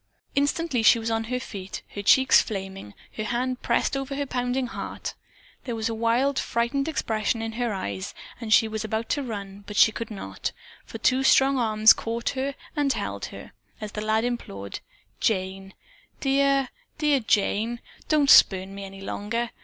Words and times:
Instantly 0.33 0.81
she 0.81 0.97
was 0.97 1.11
on 1.11 1.25
her 1.25 1.39
feet, 1.39 1.83
her 1.89 2.01
cheeks 2.01 2.41
flaming, 2.41 2.95
her 3.17 3.23
hand 3.23 3.61
pressed 3.61 3.95
over 3.95 4.15
her 4.15 4.25
pounding 4.25 4.65
heart. 4.65 5.13
There 5.65 5.75
was 5.75 5.89
a 5.89 5.93
wild, 5.93 6.39
frightened 6.39 6.87
expression 6.87 7.39
in 7.43 7.51
her 7.51 7.71
eyes 7.71 8.15
and 8.39 8.51
she 8.51 8.67
was 8.67 8.83
about 8.83 9.09
to 9.09 9.21
run, 9.21 9.63
but 9.67 9.77
she 9.77 9.91
could 9.91 10.09
not, 10.09 10.53
for 10.87 10.97
two 10.97 11.21
strong 11.21 11.59
arms 11.59 11.93
caught 11.93 12.35
and 12.35 12.91
held 12.91 13.25
her, 13.25 13.51
as 13.79 13.91
the 13.91 14.01
lad 14.01 14.25
implored, 14.25 14.79
"Jane, 15.19 15.75
dear, 16.19 16.69
dear 16.97 17.19
Jane, 17.19 17.79
don't 18.09 18.27
spurn 18.31 18.73
me 18.73 18.83
any 18.85 19.01
longer. 19.01 19.51